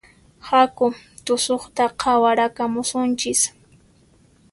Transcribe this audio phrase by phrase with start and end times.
[0.49, 0.85] Haku
[1.25, 3.41] tusuqta qhawarakamusunchis